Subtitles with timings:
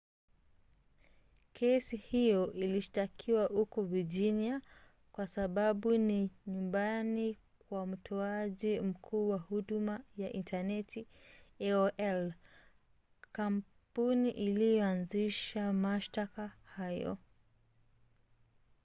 [1.53, 4.61] kesi hiyo ilishtakiwa huko virginia
[5.11, 7.37] kwa sababu ni nyumbani
[7.69, 11.07] kwa mtoaji mkuu wa huduma ya intaneti
[11.61, 12.33] aol
[13.31, 17.17] kampuni iliyoanzisha mashtaka hayo